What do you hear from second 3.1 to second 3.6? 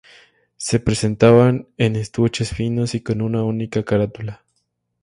una